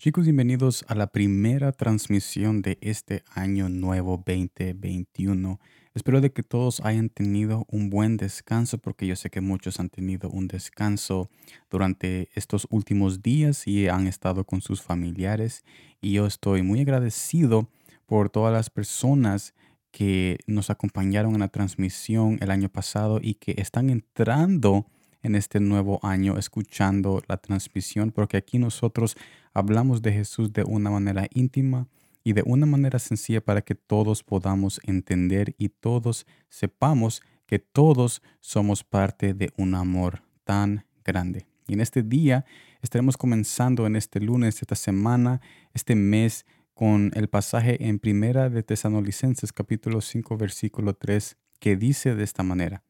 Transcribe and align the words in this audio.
Chicos, 0.00 0.26
bienvenidos 0.26 0.84
a 0.86 0.94
la 0.94 1.08
primera 1.08 1.72
transmisión 1.72 2.62
de 2.62 2.78
este 2.80 3.24
año 3.34 3.68
nuevo 3.68 4.22
2021. 4.24 5.58
Espero 5.92 6.20
de 6.20 6.30
que 6.30 6.44
todos 6.44 6.78
hayan 6.84 7.08
tenido 7.08 7.66
un 7.68 7.90
buen 7.90 8.16
descanso 8.16 8.78
porque 8.78 9.08
yo 9.08 9.16
sé 9.16 9.28
que 9.28 9.40
muchos 9.40 9.80
han 9.80 9.88
tenido 9.88 10.30
un 10.30 10.46
descanso 10.46 11.30
durante 11.68 12.28
estos 12.36 12.68
últimos 12.70 13.22
días 13.22 13.66
y 13.66 13.88
han 13.88 14.06
estado 14.06 14.44
con 14.44 14.60
sus 14.60 14.82
familiares 14.82 15.64
y 16.00 16.12
yo 16.12 16.26
estoy 16.26 16.62
muy 16.62 16.82
agradecido 16.82 17.68
por 18.06 18.30
todas 18.30 18.52
las 18.52 18.70
personas 18.70 19.52
que 19.90 20.38
nos 20.46 20.70
acompañaron 20.70 21.34
en 21.34 21.40
la 21.40 21.48
transmisión 21.48 22.38
el 22.40 22.52
año 22.52 22.68
pasado 22.68 23.18
y 23.20 23.34
que 23.34 23.56
están 23.58 23.90
entrando 23.90 24.86
en 25.22 25.34
este 25.34 25.60
nuevo 25.60 26.00
año 26.02 26.38
escuchando 26.38 27.22
la 27.28 27.36
transmisión, 27.36 28.10
porque 28.12 28.36
aquí 28.36 28.58
nosotros 28.58 29.16
hablamos 29.54 30.02
de 30.02 30.12
Jesús 30.12 30.52
de 30.52 30.64
una 30.64 30.90
manera 30.90 31.26
íntima 31.34 31.88
y 32.24 32.32
de 32.32 32.42
una 32.44 32.66
manera 32.66 32.98
sencilla 32.98 33.40
para 33.40 33.62
que 33.62 33.74
todos 33.74 34.22
podamos 34.22 34.80
entender 34.84 35.54
y 35.58 35.70
todos 35.70 36.26
sepamos 36.48 37.22
que 37.46 37.58
todos 37.58 38.22
somos 38.40 38.84
parte 38.84 39.34
de 39.34 39.50
un 39.56 39.74
amor 39.74 40.22
tan 40.44 40.84
grande. 41.04 41.46
Y 41.66 41.74
en 41.74 41.80
este 41.80 42.02
día 42.02 42.44
estaremos 42.82 43.16
comenzando 43.16 43.86
en 43.86 43.96
este 43.96 44.20
lunes, 44.20 44.60
esta 44.60 44.74
semana, 44.74 45.40
este 45.72 45.94
mes, 45.94 46.44
con 46.78 47.10
el 47.14 47.28
pasaje 47.28 47.88
en 47.88 47.98
Primera 47.98 48.50
de 48.50 48.62
Tesanolicenses 48.62 49.52
capítulo 49.52 50.00
5 50.00 50.36
versículo 50.36 50.94
3 50.94 51.36
que 51.58 51.76
dice 51.76 52.14
de 52.14 52.22
esta 52.22 52.44
manera, 52.44 52.84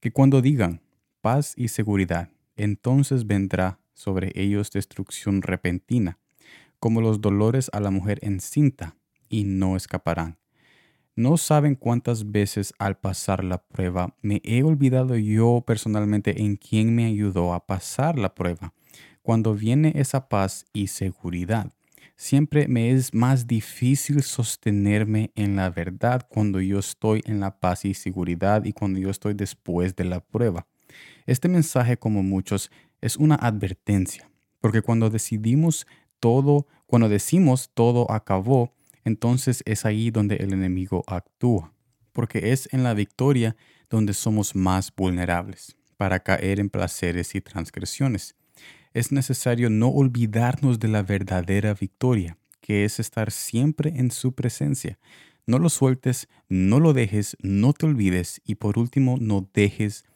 que 0.00 0.10
cuando 0.10 0.40
digan, 0.40 0.80
paz 1.28 1.52
y 1.58 1.68
seguridad. 1.68 2.30
Entonces 2.56 3.26
vendrá 3.26 3.78
sobre 3.92 4.32
ellos 4.34 4.70
destrucción 4.70 5.42
repentina, 5.42 6.18
como 6.78 7.02
los 7.02 7.20
dolores 7.20 7.68
a 7.74 7.80
la 7.80 7.90
mujer 7.90 8.18
encinta, 8.22 8.96
y 9.28 9.44
no 9.44 9.76
escaparán. 9.76 10.38
No 11.16 11.36
saben 11.36 11.74
cuántas 11.74 12.30
veces 12.32 12.72
al 12.78 12.96
pasar 12.96 13.44
la 13.44 13.58
prueba 13.58 14.16
me 14.22 14.40
he 14.42 14.62
olvidado 14.62 15.16
yo 15.16 15.62
personalmente 15.66 16.40
en 16.40 16.56
quién 16.56 16.94
me 16.94 17.04
ayudó 17.04 17.52
a 17.52 17.66
pasar 17.66 18.18
la 18.18 18.34
prueba. 18.34 18.72
Cuando 19.20 19.52
viene 19.52 19.92
esa 19.96 20.30
paz 20.30 20.64
y 20.72 20.86
seguridad, 20.86 21.74
siempre 22.16 22.68
me 22.68 22.90
es 22.90 23.12
más 23.12 23.46
difícil 23.46 24.22
sostenerme 24.22 25.30
en 25.34 25.56
la 25.56 25.68
verdad 25.68 26.26
cuando 26.26 26.58
yo 26.62 26.78
estoy 26.78 27.20
en 27.26 27.38
la 27.38 27.60
paz 27.60 27.84
y 27.84 27.92
seguridad 27.92 28.64
y 28.64 28.72
cuando 28.72 28.98
yo 28.98 29.10
estoy 29.10 29.34
después 29.34 29.94
de 29.94 30.04
la 30.04 30.20
prueba. 30.20 30.66
Este 31.26 31.48
mensaje, 31.48 31.96
como 31.98 32.22
muchos, 32.22 32.70
es 33.00 33.16
una 33.16 33.34
advertencia, 33.36 34.30
porque 34.60 34.82
cuando 34.82 35.10
decidimos 35.10 35.86
todo, 36.20 36.66
cuando 36.86 37.08
decimos 37.08 37.70
todo 37.74 38.10
acabó, 38.10 38.74
entonces 39.04 39.62
es 39.66 39.84
ahí 39.84 40.10
donde 40.10 40.36
el 40.36 40.52
enemigo 40.52 41.04
actúa, 41.06 41.72
porque 42.12 42.52
es 42.52 42.68
en 42.72 42.82
la 42.82 42.94
victoria 42.94 43.56
donde 43.88 44.14
somos 44.14 44.54
más 44.54 44.92
vulnerables 44.94 45.76
para 45.96 46.20
caer 46.20 46.60
en 46.60 46.70
placeres 46.70 47.34
y 47.34 47.40
transgresiones. 47.40 48.36
Es 48.94 49.12
necesario 49.12 49.70
no 49.70 49.88
olvidarnos 49.88 50.78
de 50.78 50.88
la 50.88 51.02
verdadera 51.02 51.74
victoria, 51.74 52.38
que 52.60 52.84
es 52.84 53.00
estar 53.00 53.30
siempre 53.30 53.92
en 53.96 54.10
su 54.10 54.32
presencia. 54.32 54.98
No 55.46 55.58
lo 55.58 55.68
sueltes, 55.68 56.28
no 56.48 56.80
lo 56.80 56.92
dejes, 56.92 57.36
no 57.40 57.72
te 57.72 57.86
olvides 57.86 58.40
y 58.44 58.56
por 58.56 58.78
último 58.78 59.16
no 59.20 59.48
dejes 59.54 60.02
de 60.02 60.08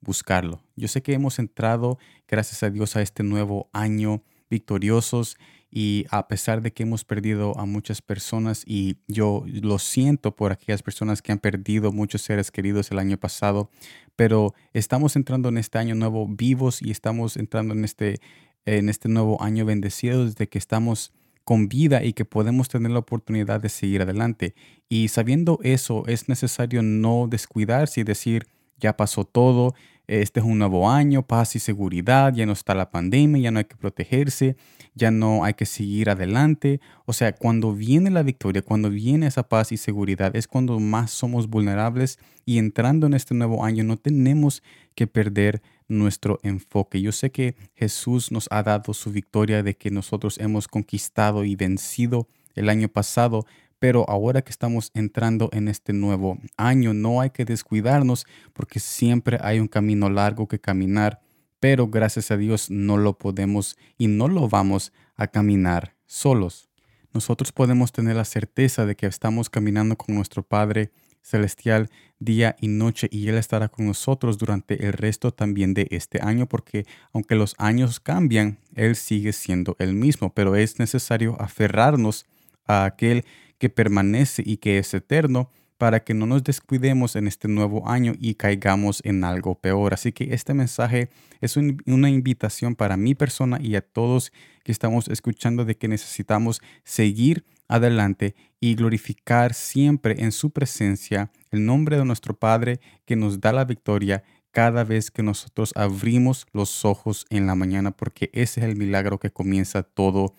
buscarlo. 0.00 0.62
Yo 0.76 0.88
sé 0.88 1.02
que 1.02 1.12
hemos 1.12 1.38
entrado, 1.38 1.98
gracias 2.26 2.62
a 2.62 2.70
Dios, 2.70 2.96
a 2.96 3.02
este 3.02 3.22
nuevo 3.22 3.68
año 3.72 4.22
victoriosos 4.48 5.36
y 5.70 6.06
a 6.10 6.26
pesar 6.26 6.62
de 6.62 6.72
que 6.72 6.82
hemos 6.82 7.04
perdido 7.04 7.56
a 7.58 7.64
muchas 7.64 8.02
personas 8.02 8.64
y 8.66 8.96
yo 9.06 9.44
lo 9.46 9.78
siento 9.78 10.34
por 10.34 10.50
aquellas 10.50 10.82
personas 10.82 11.22
que 11.22 11.30
han 11.30 11.38
perdido 11.38 11.92
muchos 11.92 12.22
seres 12.22 12.50
queridos 12.50 12.90
el 12.90 12.98
año 12.98 13.18
pasado, 13.18 13.70
pero 14.16 14.54
estamos 14.72 15.14
entrando 15.14 15.48
en 15.48 15.58
este 15.58 15.78
año 15.78 15.94
nuevo 15.94 16.26
vivos 16.26 16.82
y 16.82 16.90
estamos 16.90 17.36
entrando 17.36 17.74
en 17.74 17.84
este, 17.84 18.18
en 18.64 18.88
este 18.88 19.08
nuevo 19.08 19.40
año 19.42 19.64
bendecidos 19.64 20.34
de 20.34 20.48
que 20.48 20.58
estamos 20.58 21.12
con 21.44 21.68
vida 21.68 22.04
y 22.04 22.12
que 22.12 22.24
podemos 22.24 22.68
tener 22.68 22.90
la 22.90 22.98
oportunidad 22.98 23.60
de 23.60 23.68
seguir 23.68 24.02
adelante. 24.02 24.54
Y 24.88 25.08
sabiendo 25.08 25.58
eso, 25.62 26.04
es 26.06 26.28
necesario 26.28 26.82
no 26.82 27.28
descuidarse 27.28 28.00
y 28.00 28.04
decir, 28.04 28.46
ya 28.80 28.96
pasó 28.96 29.24
todo, 29.24 29.74
este 30.10 30.40
es 30.40 30.46
un 30.46 30.58
nuevo 30.58 30.90
año, 30.90 31.22
paz 31.22 31.54
y 31.54 31.60
seguridad, 31.60 32.34
ya 32.34 32.44
no 32.44 32.52
está 32.52 32.74
la 32.74 32.90
pandemia, 32.90 33.42
ya 33.42 33.50
no 33.52 33.60
hay 33.60 33.66
que 33.66 33.76
protegerse, 33.76 34.56
ya 34.92 35.12
no 35.12 35.44
hay 35.44 35.54
que 35.54 35.66
seguir 35.66 36.10
adelante. 36.10 36.80
O 37.04 37.12
sea, 37.12 37.32
cuando 37.32 37.74
viene 37.74 38.10
la 38.10 38.24
victoria, 38.24 38.62
cuando 38.62 38.90
viene 38.90 39.28
esa 39.28 39.48
paz 39.48 39.70
y 39.70 39.76
seguridad, 39.76 40.34
es 40.34 40.48
cuando 40.48 40.80
más 40.80 41.12
somos 41.12 41.48
vulnerables 41.48 42.18
y 42.44 42.58
entrando 42.58 43.06
en 43.06 43.14
este 43.14 43.36
nuevo 43.36 43.64
año 43.64 43.84
no 43.84 43.96
tenemos 43.98 44.64
que 44.96 45.06
perder 45.06 45.62
nuestro 45.86 46.40
enfoque. 46.42 47.00
Yo 47.00 47.12
sé 47.12 47.30
que 47.30 47.54
Jesús 47.74 48.32
nos 48.32 48.48
ha 48.50 48.64
dado 48.64 48.94
su 48.94 49.12
victoria 49.12 49.62
de 49.62 49.76
que 49.76 49.92
nosotros 49.92 50.38
hemos 50.38 50.66
conquistado 50.66 51.44
y 51.44 51.54
vencido 51.54 52.26
el 52.56 52.68
año 52.68 52.88
pasado, 52.88 53.46
pero 53.80 54.08
ahora 54.08 54.42
que 54.42 54.50
estamos 54.50 54.92
entrando 54.94 55.48
en 55.52 55.66
este 55.66 55.92
nuevo 55.92 56.38
año, 56.56 56.92
no 56.92 57.20
hay 57.20 57.30
que 57.30 57.46
descuidarnos 57.46 58.26
porque 58.52 58.78
siempre 58.78 59.38
hay 59.40 59.58
un 59.58 59.68
camino 59.68 60.10
largo 60.10 60.46
que 60.46 60.60
caminar, 60.60 61.20
pero 61.58 61.88
gracias 61.88 62.30
a 62.30 62.36
Dios 62.36 62.70
no 62.70 62.98
lo 62.98 63.18
podemos 63.18 63.76
y 63.96 64.06
no 64.06 64.28
lo 64.28 64.48
vamos 64.48 64.92
a 65.16 65.26
caminar 65.28 65.96
solos. 66.06 66.68
Nosotros 67.12 67.52
podemos 67.52 67.90
tener 67.90 68.16
la 68.16 68.24
certeza 68.24 68.84
de 68.84 68.94
que 68.96 69.06
estamos 69.06 69.48
caminando 69.48 69.96
con 69.96 70.14
nuestro 70.14 70.42
Padre 70.42 70.92
celestial 71.22 71.88
día 72.18 72.56
y 72.60 72.68
noche 72.68 73.08
y 73.10 73.28
Él 73.28 73.36
estará 73.36 73.68
con 73.68 73.86
nosotros 73.86 74.36
durante 74.36 74.86
el 74.86 74.92
resto 74.92 75.32
también 75.32 75.72
de 75.72 75.86
este 75.90 76.20
año 76.22 76.46
porque 76.46 76.86
aunque 77.12 77.34
los 77.34 77.54
años 77.56 77.98
cambian, 77.98 78.58
Él 78.74 78.94
sigue 78.94 79.32
siendo 79.32 79.74
el 79.78 79.94
mismo, 79.94 80.34
pero 80.34 80.54
es 80.54 80.78
necesario 80.78 81.40
aferrarnos 81.40 82.26
a 82.66 82.84
aquel 82.84 83.24
que 83.60 83.68
permanece 83.68 84.42
y 84.44 84.56
que 84.56 84.78
es 84.78 84.92
eterno, 84.94 85.50
para 85.78 86.00
que 86.00 86.12
no 86.12 86.26
nos 86.26 86.42
descuidemos 86.44 87.16
en 87.16 87.26
este 87.26 87.48
nuevo 87.48 87.88
año 87.88 88.12
y 88.18 88.34
caigamos 88.34 89.00
en 89.02 89.24
algo 89.24 89.54
peor. 89.54 89.94
Así 89.94 90.12
que 90.12 90.34
este 90.34 90.52
mensaje 90.52 91.08
es 91.40 91.56
una 91.56 92.10
invitación 92.10 92.74
para 92.74 92.98
mi 92.98 93.14
persona 93.14 93.58
y 93.62 93.76
a 93.76 93.80
todos 93.80 94.30
que 94.62 94.72
estamos 94.72 95.08
escuchando 95.08 95.64
de 95.64 95.78
que 95.78 95.88
necesitamos 95.88 96.60
seguir 96.84 97.46
adelante 97.66 98.34
y 98.60 98.74
glorificar 98.74 99.54
siempre 99.54 100.16
en 100.18 100.32
su 100.32 100.50
presencia 100.50 101.30
el 101.50 101.64
nombre 101.64 101.96
de 101.96 102.04
nuestro 102.04 102.38
Padre 102.38 102.80
que 103.06 103.16
nos 103.16 103.40
da 103.40 103.52
la 103.52 103.64
victoria 103.64 104.22
cada 104.50 104.84
vez 104.84 105.10
que 105.10 105.22
nosotros 105.22 105.72
abrimos 105.76 106.46
los 106.52 106.84
ojos 106.84 107.24
en 107.30 107.46
la 107.46 107.54
mañana, 107.54 107.90
porque 107.92 108.28
ese 108.34 108.60
es 108.60 108.66
el 108.66 108.76
milagro 108.76 109.18
que 109.18 109.30
comienza 109.30 109.82
todo 109.82 110.34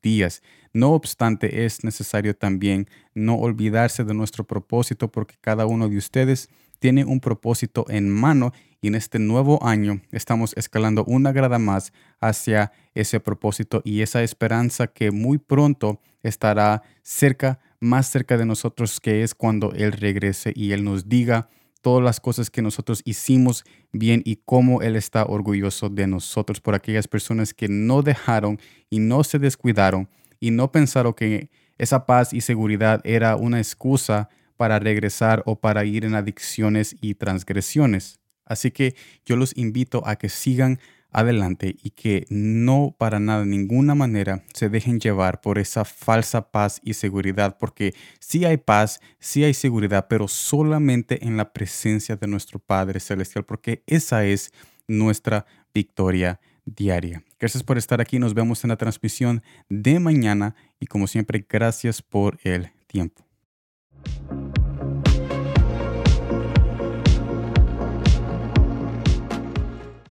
días. 0.00 0.42
No 0.72 0.92
obstante, 0.92 1.64
es 1.64 1.84
necesario 1.84 2.36
también 2.36 2.88
no 3.14 3.36
olvidarse 3.36 4.04
de 4.04 4.14
nuestro 4.14 4.44
propósito 4.44 5.10
porque 5.10 5.36
cada 5.40 5.66
uno 5.66 5.88
de 5.88 5.96
ustedes 5.96 6.48
tiene 6.78 7.04
un 7.04 7.20
propósito 7.20 7.86
en 7.88 8.10
mano 8.10 8.52
y 8.80 8.88
en 8.88 8.94
este 8.94 9.18
nuevo 9.18 9.64
año 9.66 10.00
estamos 10.12 10.52
escalando 10.56 11.04
una 11.04 11.32
grada 11.32 11.58
más 11.58 11.92
hacia 12.20 12.72
ese 12.94 13.20
propósito 13.20 13.82
y 13.84 14.02
esa 14.02 14.22
esperanza 14.22 14.86
que 14.86 15.10
muy 15.10 15.38
pronto 15.38 16.00
estará 16.22 16.82
cerca, 17.02 17.58
más 17.80 18.08
cerca 18.10 18.36
de 18.36 18.46
nosotros, 18.46 19.00
que 19.00 19.22
es 19.22 19.34
cuando 19.34 19.72
Él 19.72 19.92
regrese 19.92 20.52
y 20.54 20.72
Él 20.72 20.84
nos 20.84 21.08
diga, 21.08 21.48
todas 21.86 22.02
las 22.02 22.18
cosas 22.18 22.50
que 22.50 22.62
nosotros 22.62 23.00
hicimos 23.04 23.64
bien 23.92 24.20
y 24.24 24.40
cómo 24.44 24.82
Él 24.82 24.96
está 24.96 25.24
orgulloso 25.24 25.88
de 25.88 26.08
nosotros 26.08 26.60
por 26.60 26.74
aquellas 26.74 27.06
personas 27.06 27.54
que 27.54 27.68
no 27.68 28.02
dejaron 28.02 28.58
y 28.90 28.98
no 28.98 29.22
se 29.22 29.38
descuidaron 29.38 30.08
y 30.40 30.50
no 30.50 30.72
pensaron 30.72 31.14
que 31.14 31.48
esa 31.78 32.04
paz 32.04 32.32
y 32.32 32.40
seguridad 32.40 33.00
era 33.04 33.36
una 33.36 33.58
excusa 33.58 34.28
para 34.56 34.80
regresar 34.80 35.44
o 35.46 35.60
para 35.60 35.84
ir 35.84 36.04
en 36.04 36.16
adicciones 36.16 36.96
y 37.00 37.14
transgresiones. 37.14 38.18
Así 38.44 38.72
que 38.72 38.96
yo 39.24 39.36
los 39.36 39.56
invito 39.56 40.02
a 40.08 40.16
que 40.16 40.28
sigan 40.28 40.80
adelante 41.16 41.74
y 41.82 41.90
que 41.90 42.26
no 42.28 42.94
para 42.98 43.18
nada, 43.18 43.46
ninguna 43.46 43.94
manera, 43.94 44.44
se 44.52 44.68
dejen 44.68 45.00
llevar 45.00 45.40
por 45.40 45.58
esa 45.58 45.86
falsa 45.86 46.50
paz 46.50 46.78
y 46.84 46.92
seguridad, 46.92 47.56
porque 47.58 47.94
sí 48.20 48.44
hay 48.44 48.58
paz, 48.58 49.00
sí 49.18 49.42
hay 49.42 49.54
seguridad, 49.54 50.08
pero 50.10 50.28
solamente 50.28 51.24
en 51.24 51.38
la 51.38 51.54
presencia 51.54 52.16
de 52.16 52.26
nuestro 52.26 52.58
Padre 52.58 53.00
Celestial, 53.00 53.46
porque 53.46 53.82
esa 53.86 54.26
es 54.26 54.52
nuestra 54.86 55.46
victoria 55.72 56.38
diaria. 56.66 57.24
Gracias 57.40 57.62
por 57.62 57.78
estar 57.78 58.02
aquí, 58.02 58.18
nos 58.18 58.34
vemos 58.34 58.62
en 58.64 58.68
la 58.68 58.76
transmisión 58.76 59.42
de 59.70 59.98
mañana 59.98 60.54
y 60.78 60.86
como 60.86 61.06
siempre, 61.06 61.46
gracias 61.48 62.02
por 62.02 62.38
el 62.44 62.70
tiempo. 62.88 63.25